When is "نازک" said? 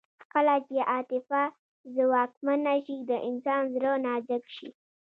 4.05-4.43